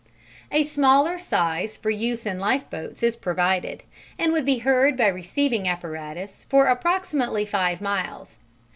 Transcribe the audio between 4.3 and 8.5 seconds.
would be heard by receiving apparatus for approximately five miles.